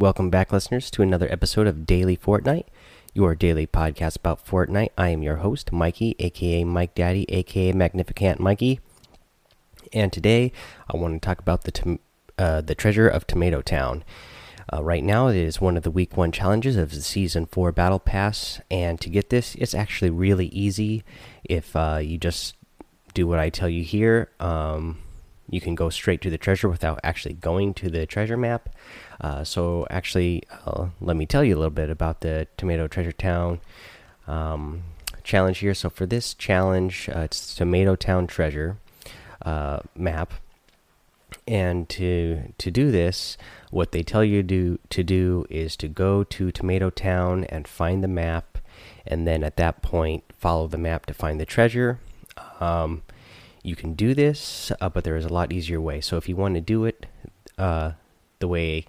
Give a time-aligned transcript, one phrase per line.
[0.00, 2.64] Welcome back, listeners, to another episode of Daily Fortnite,
[3.12, 4.92] your daily podcast about Fortnite.
[4.96, 8.80] I am your host, Mikey, aka Mike Daddy, aka Magnificent Mikey,
[9.92, 10.52] and today
[10.90, 11.98] I want to talk about the
[12.38, 14.02] uh, the treasure of Tomato Town.
[14.72, 17.70] Uh, right now, it is one of the week one challenges of the season four
[17.70, 21.04] battle pass, and to get this, it's actually really easy
[21.44, 22.54] if uh, you just
[23.12, 24.30] do what I tell you here.
[24.40, 24.96] Um,
[25.50, 28.68] you can go straight to the treasure without actually going to the treasure map.
[29.20, 33.12] Uh, so, actually, uh, let me tell you a little bit about the Tomato Treasure
[33.12, 33.60] Town
[34.26, 34.82] um,
[35.24, 35.74] challenge here.
[35.74, 38.78] So, for this challenge, uh, it's Tomato Town Treasure
[39.42, 40.34] uh, map,
[41.46, 43.36] and to to do this,
[43.70, 48.02] what they tell you to to do is to go to Tomato Town and find
[48.02, 48.58] the map,
[49.06, 51.98] and then at that point, follow the map to find the treasure.
[52.60, 53.02] Um,
[53.62, 56.00] you can do this, uh, but there is a lot easier way.
[56.00, 57.06] So if you want to do it
[57.58, 57.92] uh,
[58.38, 58.86] the way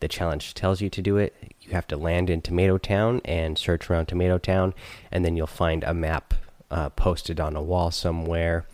[0.00, 3.58] the challenge tells you to do it, you have to land in Tomato Town and
[3.58, 4.74] search around Tomato Town,
[5.10, 6.34] and then you'll find a map
[6.70, 8.66] uh, posted on a wall somewhere,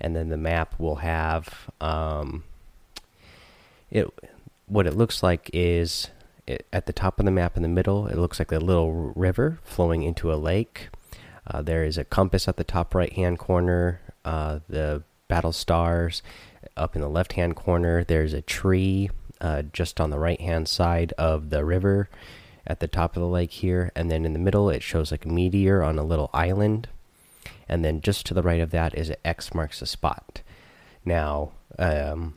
[0.00, 2.44] and then the map will have um,
[3.90, 4.08] it.
[4.66, 6.08] What it looks like is
[6.46, 9.12] it, at the top of the map in the middle, it looks like a little
[9.14, 10.88] river flowing into a lake.
[11.46, 16.22] Uh, there is a compass at the top right hand corner uh, the battle stars.
[16.76, 20.68] Up in the left hand corner, there's a tree uh, just on the right hand
[20.68, 22.08] side of the river
[22.66, 23.90] at the top of the lake here.
[23.94, 26.88] And then in the middle, it shows like a meteor on a little island.
[27.68, 30.42] And then just to the right of that is an X marks the spot.
[31.04, 32.34] Now, um,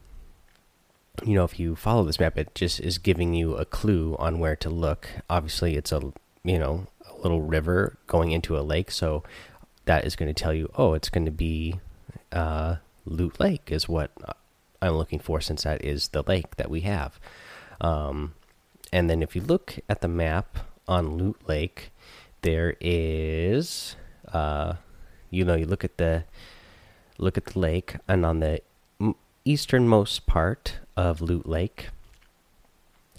[1.24, 4.40] you know, if you follow this map, it just is giving you a clue on
[4.40, 5.08] where to look.
[5.30, 6.12] Obviously, it's a
[6.44, 9.24] you know a little river going into a lake, so
[9.86, 11.80] that is going to tell you, oh, it's going to be
[12.32, 14.12] uh, Loot Lake, is what
[14.82, 17.20] I'm looking for, since that is the lake that we have.
[17.82, 18.34] Um,
[18.92, 21.92] and then if you look at the map on Loot Lake,
[22.42, 23.96] there is,
[24.32, 24.76] uh,
[25.30, 26.24] you know, you look at the
[27.18, 28.62] look at the lake, and on the
[29.46, 31.90] easternmost part of Loot Lake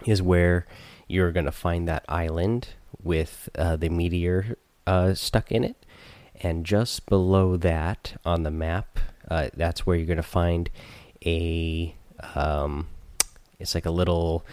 [0.04, 0.66] is where
[1.08, 2.68] you're going to find that island
[3.02, 4.56] with uh, the meteor
[4.86, 5.76] uh, stuck in it
[6.40, 8.98] and just below that on the map,
[9.30, 10.70] uh, that's where you're going to find
[11.24, 11.94] a.
[12.34, 12.88] Um,
[13.58, 14.44] it's like a little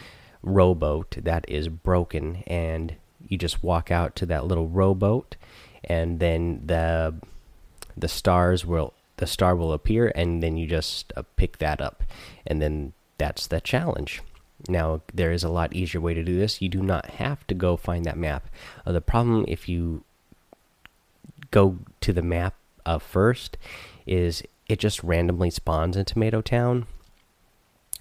[0.42, 2.96] rowboat that is broken, and
[3.28, 5.36] you just walk out to that little rowboat,
[5.84, 7.16] and then the
[7.96, 12.04] the stars will the star will appear, and then you just uh, pick that up,
[12.46, 14.22] and then that's the challenge.
[14.68, 16.62] Now, there is a lot easier way to do this.
[16.62, 18.48] You do not have to go find that map.
[18.86, 20.04] Uh, the problem if you
[21.54, 23.58] go to the map uh, first
[24.08, 26.88] is it just randomly spawns in Tomato Town.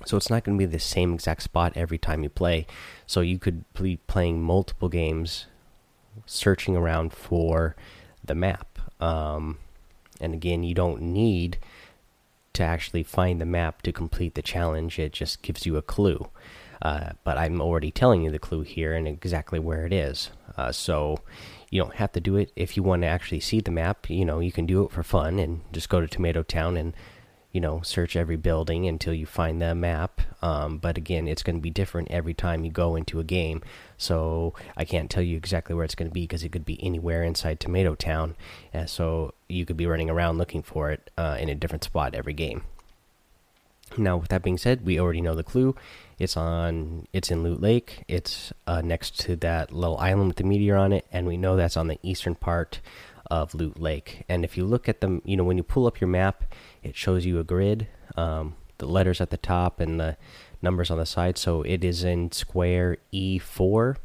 [0.07, 2.67] So it's not going to be the same exact spot every time you play.
[3.07, 5.47] So you could be playing multiple games,
[6.27, 7.77] searching around for
[8.25, 8.79] the map.
[9.01, 9.59] Um,
[10.21, 11.59] and again, you don't need
[12.55, 14.99] to actually find the map to complete the challenge.
[14.99, 16.29] It just gives you a clue.
[16.83, 20.31] Uh, but I'm already telling you the clue here and exactly where it is.
[20.57, 21.19] Uh, so
[21.71, 24.11] you don't have to do it if you want to actually see the map.
[24.11, 26.93] You know, you can do it for fun and just go to Tomato Town and
[27.53, 30.21] you know search every building until you find the map.
[30.43, 33.63] Um, but again, it's going to be different every time you go into a game.
[33.97, 36.83] So I can't tell you exactly where it's going to be because it could be
[36.83, 38.35] anywhere inside Tomato Town.
[38.75, 42.17] Uh, so you could be running around looking for it uh, in a different spot
[42.17, 42.65] every game.
[43.97, 45.75] Now, with that being said, we already know the clue.
[46.19, 47.07] It's on.
[47.13, 48.05] It's in Loot Lake.
[48.09, 51.57] It's uh, next to that little island with the meteor on it, and we know
[51.57, 52.81] that's on the eastern part
[53.31, 54.25] of Loot Lake.
[54.29, 56.45] And if you look at them, you know, when you pull up your map,
[56.83, 60.17] it shows you a grid, um, the letters at the top and the
[60.61, 61.39] numbers on the side.
[61.39, 63.97] So it is in square E4,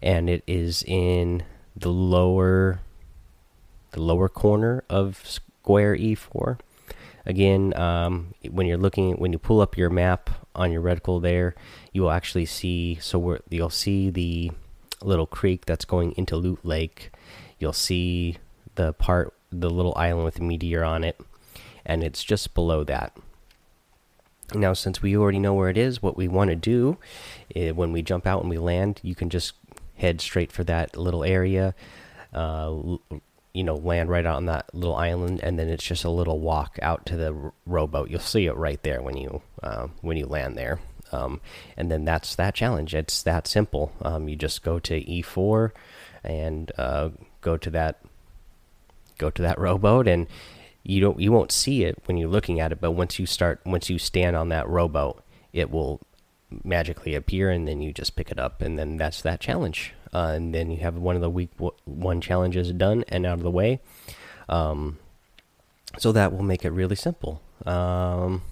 [0.00, 1.44] and it is in
[1.76, 2.80] the lower,
[3.92, 6.58] the lower corner of square E4
[7.24, 11.54] again um, when you're looking when you pull up your map on your reticle there
[11.92, 14.50] you will actually see so you'll see the
[15.04, 17.10] little creek that's going into loot lake.
[17.58, 18.38] You'll see
[18.74, 21.20] the part the little island with the meteor on it
[21.84, 23.16] and it's just below that.
[24.54, 26.98] Now since we already know where it is what we want to do
[27.50, 29.54] is, eh, when we jump out and we land you can just
[29.96, 31.74] head straight for that little area
[32.32, 32.74] uh,
[33.52, 36.78] you know land right on that little island and then it's just a little walk
[36.82, 38.10] out to the rowboat.
[38.10, 40.80] You'll see it right there when you uh, when you land there.
[41.12, 41.40] Um,
[41.76, 42.94] and then that's that challenge.
[42.94, 43.92] It's that simple.
[44.00, 45.72] Um, you just go to e4
[46.24, 47.10] and uh,
[47.42, 48.00] go to that
[49.18, 50.26] go to that rowboat and
[50.82, 53.60] you don't you won't see it when you're looking at it but once you start
[53.64, 55.22] once you stand on that rowboat
[55.52, 56.00] it will
[56.64, 59.94] magically appear, and then you just pick it up, and then that's that challenge.
[60.12, 61.50] Uh, and then you have one of the week
[61.84, 63.80] one challenges done and out of the way.
[64.48, 64.98] Um,
[65.98, 67.40] so that will make it really simple.
[67.64, 68.42] Um,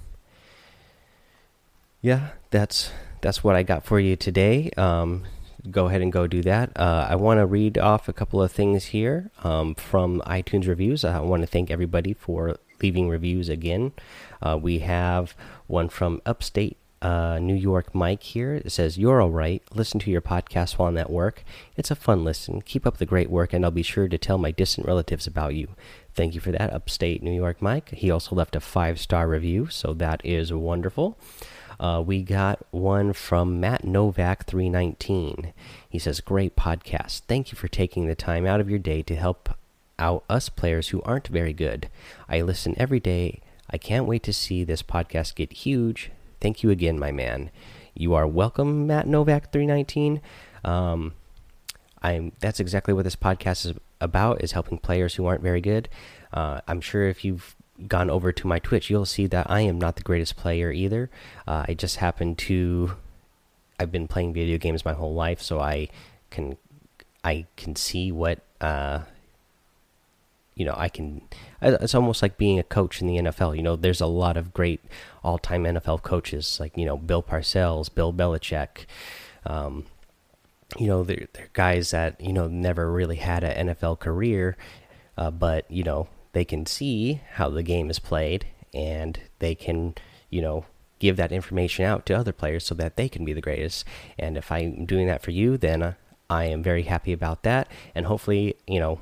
[2.01, 2.91] yeah, that's
[3.21, 4.71] that's what I got for you today.
[4.77, 5.25] Um,
[5.71, 6.73] go ahead and go do that.
[6.77, 11.05] Uh, I want to read off a couple of things here um, from iTunes reviews.
[11.05, 13.93] I want to thank everybody for leaving reviews again.
[14.41, 15.35] Uh, we have
[15.67, 18.61] one from Upstate uh, New York Mike here.
[18.67, 19.63] Says, You're all right.
[19.75, 21.43] Listen to your podcast while I'm at work.
[21.77, 22.63] It's a fun listen.
[22.63, 25.55] Keep up the great work, and I'll be sure to tell my distant relatives about
[25.55, 25.69] you.
[26.15, 27.91] Thank you for that, Upstate New York Mike.
[27.91, 31.19] He also left a five star review, so that is wonderful.
[31.79, 35.55] Uh, we got one from Matt Novak 319.
[35.89, 37.21] He says, Great podcast.
[37.21, 39.49] Thank you for taking the time out of your day to help
[39.99, 41.89] out us players who aren't very good.
[42.29, 43.41] I listen every day.
[43.71, 46.11] I can't wait to see this podcast get huge.
[46.41, 47.51] Thank you again, my man.
[47.95, 50.21] You are welcome, Matt Novak 319.
[50.65, 51.15] Um,
[52.03, 55.89] I'm that's exactly what this podcast is about is helping players who aren't very good.
[56.33, 57.55] Uh, I'm sure if you've
[57.87, 61.11] gone over to my Twitch, you'll see that I am not the greatest player either.
[61.47, 62.97] Uh, I just happen to
[63.79, 65.89] I've been playing video games my whole life, so I
[66.31, 66.57] can
[67.23, 69.01] I can see what uh,
[70.61, 70.75] you know.
[70.77, 71.23] I can.
[71.63, 73.57] It's almost like being a coach in the NFL.
[73.57, 74.81] You know, there's a lot of great
[75.25, 78.85] all-time NFL coaches, like you know Bill Parcells, Bill Belichick.
[79.47, 79.87] Um,
[80.79, 84.57] you know, they're, they're guys that you know never really had an NFL career,
[85.17, 89.95] uh, but you know they can see how the game is played and they can
[90.29, 90.65] you know
[90.99, 93.85] give that information out to other players so that they can be the greatest
[94.19, 95.97] and if i'm doing that for you then
[96.29, 99.01] i am very happy about that and hopefully you know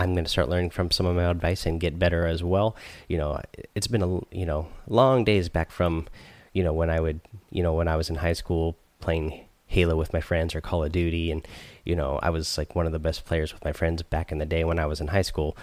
[0.00, 2.74] i'm going to start learning from some of my advice and get better as well.
[3.06, 3.40] You know
[3.74, 6.06] it's been a you know long days back from
[6.54, 7.20] you know when i would
[7.50, 10.82] you know when i was in high school playing halo with my friends or call
[10.82, 11.30] of duty.
[11.30, 11.46] And
[11.84, 14.38] you know i was like one of the best players with my friends back in
[14.38, 15.56] the day when i was in high school.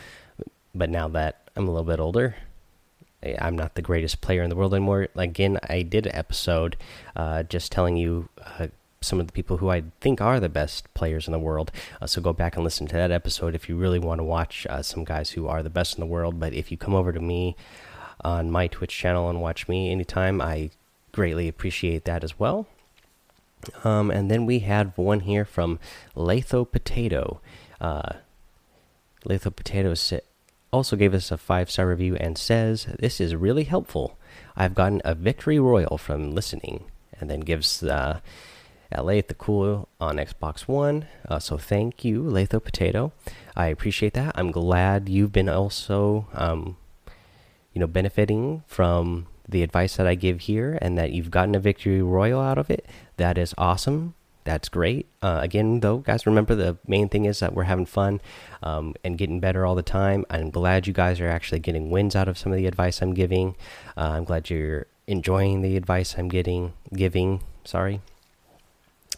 [0.76, 2.36] But now that I'm a little bit older,
[3.40, 5.08] I'm not the greatest player in the world anymore.
[5.16, 6.78] Again, I did an episode
[7.16, 8.68] uh, just telling you uh,
[9.08, 11.72] some of the people who I think are the best players in the world.
[12.02, 14.68] Uh, so go back and listen to that episode if you really want to watch
[14.70, 16.40] uh, some guys who are the best in the world.
[16.40, 17.56] But if you come over to me
[18.22, 20.72] on my Twitch channel and watch me anytime, I
[21.12, 22.68] greatly appreciate that as well.
[23.84, 25.80] Um, and then we had one here from
[26.16, 27.42] Latho Potato.
[27.82, 28.14] Uh,
[29.26, 29.96] Latho Potato
[30.72, 34.18] also gave us a five star review and says, This is really helpful.
[34.56, 36.86] I've gotten a victory royale from listening.
[37.20, 38.20] And then gives uh,
[38.96, 41.08] LA the cool on Xbox One.
[41.28, 43.12] Uh, so thank you, Latho Potato.
[43.56, 44.34] I appreciate that.
[44.36, 46.78] I'm glad you've been also, um,
[47.74, 51.60] you know, benefiting from the advice that I give here and that you've gotten a
[51.60, 52.86] victory royale out of it.
[53.18, 54.14] That is awesome
[54.48, 55.08] that's great.
[55.22, 58.22] Uh, again, though, guys, remember the main thing is that we're having fun
[58.64, 60.26] um, and getting better all the time.
[60.30, 63.14] I'm glad you guys are actually getting wins out of some of the advice I'm
[63.14, 63.58] giving.
[63.98, 67.42] Uh, I'm glad you're enjoying the advice I'm getting giving.
[67.66, 68.00] Sorry,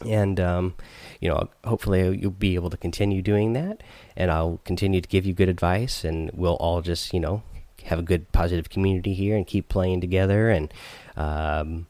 [0.06, 0.74] and um,
[1.20, 3.82] you know, hopefully you'll be able to continue doing that,
[4.16, 7.42] and I'll continue to give you good advice, and we'll all just you know
[7.84, 10.72] have a good positive community here and keep playing together and.
[11.16, 11.86] Um,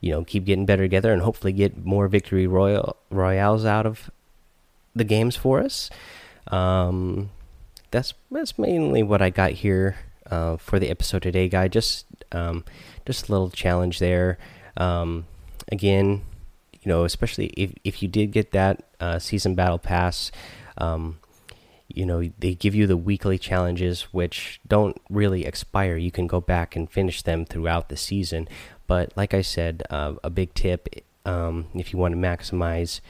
[0.00, 4.10] you know keep getting better together and hopefully get more victory royal royales out of
[4.94, 5.90] the games for us.
[6.48, 7.30] Um,
[7.90, 9.96] that's that's mainly what I got here
[10.30, 11.68] uh, for the episode today, guy.
[11.68, 12.64] Just um,
[13.06, 14.38] just a little challenge there.
[14.76, 15.26] Um,
[15.70, 16.22] again,
[16.82, 20.30] you know, especially if if you did get that uh, season battle pass.
[20.78, 21.18] Um,
[21.94, 26.40] you know they give you the weekly challenges which don't really expire you can go
[26.40, 28.48] back and finish them throughout the season
[28.92, 30.88] but like I said, uh, a big tip
[31.24, 33.00] um, if you want to maximize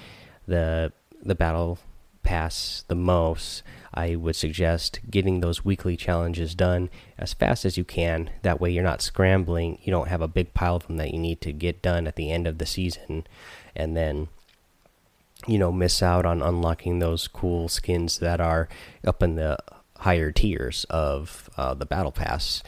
[0.46, 1.78] the the battle
[2.22, 6.88] pass the most, I would suggest getting those weekly challenges done
[7.18, 8.30] as fast as you can.
[8.42, 9.78] That way, you're not scrambling.
[9.82, 12.14] You don't have a big pile of them that you need to get done at
[12.14, 13.26] the end of the season,
[13.74, 14.28] and then
[15.46, 18.68] you know miss out on unlocking those cool skins that are
[19.04, 19.58] up in the
[19.98, 22.62] higher tiers of uh, the battle pass.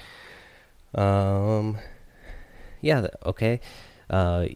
[0.95, 1.79] Um,
[2.81, 3.61] yeah, okay.
[4.09, 4.47] Uh,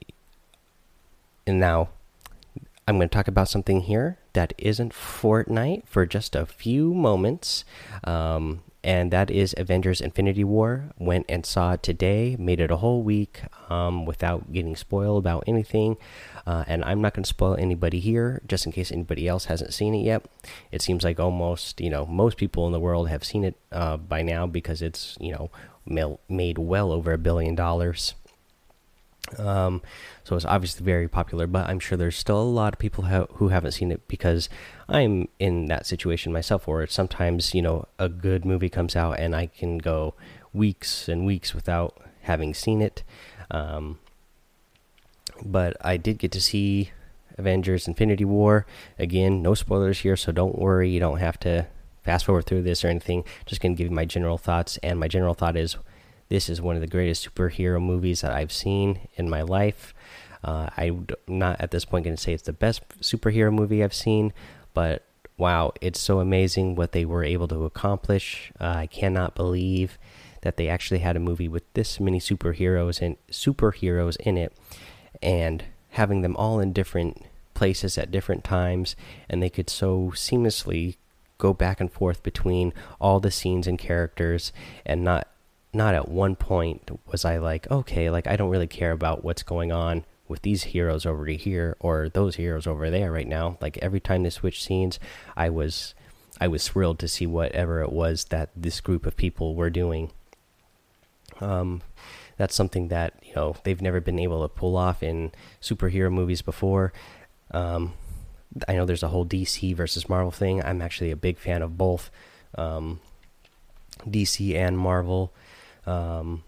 [1.46, 1.88] and now
[2.86, 7.64] I'm going to talk about something here that isn't Fortnite for just a few moments.
[8.04, 10.92] Um, and that is Avengers Infinity War.
[10.98, 15.44] Went and saw it today, made it a whole week um, without getting spoiled about
[15.46, 15.96] anything.
[16.46, 19.74] Uh, and I'm not going to spoil anybody here, just in case anybody else hasn't
[19.74, 20.24] seen it yet.
[20.72, 23.96] It seems like almost, you know, most people in the world have seen it uh,
[23.96, 25.50] by now because it's, you know,
[26.28, 28.14] made well over a billion dollars.
[29.38, 29.82] Um,
[30.24, 33.26] so it's obviously very popular, but I'm sure there's still a lot of people ha
[33.34, 34.48] who haven't seen it because
[34.88, 39.34] I'm in that situation myself where sometimes, you know, a good movie comes out and
[39.34, 40.14] I can go
[40.52, 43.02] weeks and weeks without having seen it.
[43.50, 43.98] Um,
[45.44, 46.90] but I did get to see
[47.36, 48.66] Avengers Infinity War.
[48.98, 50.90] Again, no spoilers here, so don't worry.
[50.90, 51.66] You don't have to
[52.02, 53.24] fast forward through this or anything.
[53.46, 54.78] Just going to give you my general thoughts.
[54.82, 55.76] And my general thought is
[56.28, 59.94] this is one of the greatest superhero movies that I've seen in my life.
[60.44, 63.94] Uh, I'm not at this point going to say it's the best superhero movie I've
[63.94, 64.32] seen,
[64.74, 65.04] but
[65.36, 68.52] wow, it's so amazing what they were able to accomplish.
[68.60, 69.98] Uh, I cannot believe
[70.42, 74.52] that they actually had a movie with this many superheroes and superheroes in it,
[75.22, 78.94] and having them all in different places at different times,
[79.28, 80.96] and they could so seamlessly
[81.38, 84.52] go back and forth between all the scenes and characters,
[84.86, 85.26] and not
[85.72, 89.42] not at one point was I like, okay, like I don't really care about what's
[89.42, 93.58] going on with these heroes over here or those heroes over there right now.
[93.60, 94.98] Like every time they switch scenes,
[95.36, 95.94] I was
[96.40, 100.10] I was thrilled to see whatever it was that this group of people were doing.
[101.40, 101.82] Um,
[102.36, 106.42] that's something that you know they've never been able to pull off in superhero movies
[106.42, 106.92] before.
[107.50, 107.94] Um,
[108.66, 110.62] I know there's a whole DC versus Marvel thing.
[110.62, 112.10] I'm actually a big fan of both
[112.56, 113.00] um,
[114.06, 115.32] DC and Marvel.
[115.88, 116.44] Um,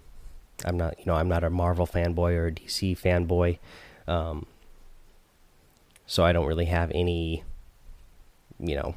[0.64, 3.58] I'm not, you know, I'm not a Marvel fanboy or a DC fanboy,
[4.06, 4.46] um,
[6.06, 7.44] so I don't really have any,
[8.58, 8.96] you know,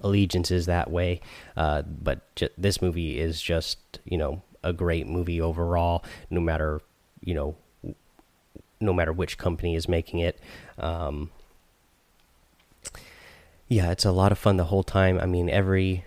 [0.00, 1.20] allegiances that way.
[1.56, 6.02] Uh, but this movie is just, you know, a great movie overall.
[6.30, 6.80] No matter,
[7.20, 7.56] you know,
[8.80, 10.38] no matter which company is making it.
[10.78, 11.30] Um,
[13.68, 15.20] yeah, it's a lot of fun the whole time.
[15.20, 16.04] I mean, every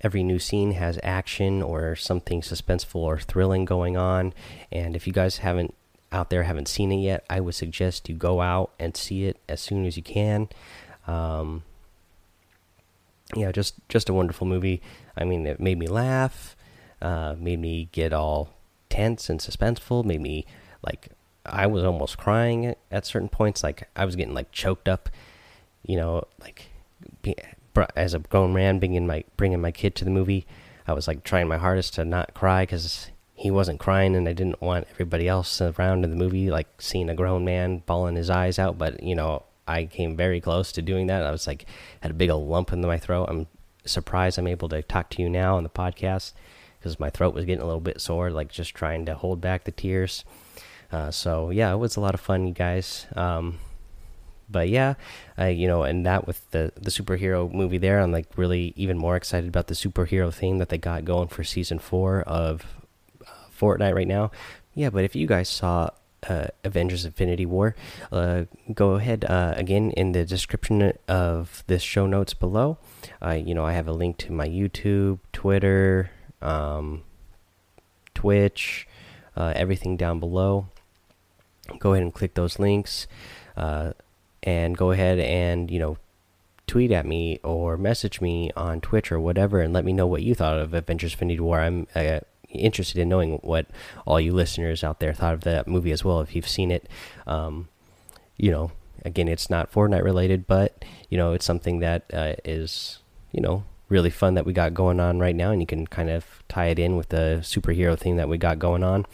[0.00, 4.32] every new scene has action or something suspenseful or thrilling going on.
[4.72, 5.74] And if you guys haven't
[6.12, 9.38] out there haven't seen it yet, I would suggest you go out and see it
[9.48, 10.48] as soon as you can.
[11.06, 11.62] Um,
[13.34, 14.82] yeah, just just a wonderful movie.
[15.16, 16.56] I mean, it made me laugh,
[17.00, 18.54] uh, made me get all
[18.88, 20.46] tense and suspenseful, made me
[20.84, 21.08] like
[21.46, 23.62] I was almost crying at certain points.
[23.62, 25.08] Like I was getting like choked up,
[25.84, 26.70] you know, like
[27.96, 30.46] as a grown man bringing my bringing my kid to the movie,
[30.86, 34.32] I was like trying my hardest to not cry because he wasn't crying, and I
[34.32, 38.30] didn't want everybody else around in the movie like seeing a grown man bawling his
[38.30, 38.76] eyes out.
[38.76, 41.24] But you know, I came very close to doing that.
[41.24, 41.66] I was like
[42.00, 43.26] had a big old lump in my throat.
[43.28, 43.46] I'm
[43.84, 46.32] surprised I'm able to talk to you now on the podcast
[46.78, 49.64] because my throat was getting a little bit sore, like just trying to hold back
[49.64, 50.24] the tears.
[50.92, 53.06] Uh, so yeah, it was a lot of fun, you guys.
[53.14, 53.58] Um,
[54.50, 54.94] but yeah,
[55.38, 58.98] uh, you know, and that with the the superhero movie there, I'm like really even
[58.98, 62.64] more excited about the superhero theme that they got going for season four of
[63.26, 64.30] uh, Fortnite right now.
[64.74, 65.90] Yeah, but if you guys saw
[66.28, 67.74] uh, Avengers Infinity War,
[68.12, 72.78] uh, go ahead uh, again in the description of this show notes below.
[73.22, 76.10] Uh, you know, I have a link to my YouTube, Twitter,
[76.42, 77.02] um,
[78.14, 78.86] Twitch,
[79.36, 80.66] uh, everything down below.
[81.78, 83.06] Go ahead and click those links.
[84.42, 85.98] And go ahead and you know
[86.66, 90.22] tweet at me or message me on Twitch or whatever and let me know what
[90.22, 91.58] you thought of Avengers Infinity War.
[91.58, 93.66] I'm uh, interested in knowing what
[94.06, 96.88] all you listeners out there thought of that movie as well if you've seen it.
[97.26, 97.68] Um,
[98.36, 98.72] you know,
[99.04, 103.00] again, it's not Fortnite related, but you know, it's something that uh, is
[103.32, 106.08] you know really fun that we got going on right now, and you can kind
[106.08, 109.04] of tie it in with the superhero thing that we got going on.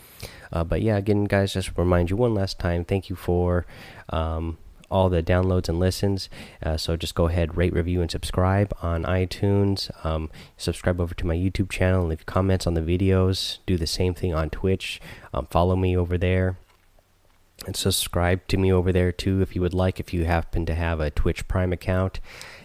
[0.52, 3.66] Uh, but yeah, again, guys, just remind you one last time, thank you for
[4.10, 4.58] um,
[4.90, 6.28] all the downloads and listens.
[6.62, 9.90] Uh, so just go ahead, rate, review, and subscribe on iTunes.
[10.04, 13.58] Um, subscribe over to my YouTube channel, leave comments on the videos.
[13.66, 15.00] Do the same thing on Twitch.
[15.32, 16.58] Um, follow me over there.
[17.66, 20.74] And subscribe to me over there too if you would like, if you happen to
[20.74, 22.20] have a Twitch Prime account.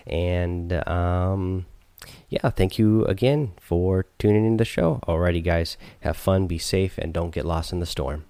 [0.05, 1.65] And um,
[2.29, 4.99] yeah, thank you again for tuning in the show.
[5.07, 8.25] Alrighty, guys, have fun, be safe, and don't get lost in the storm.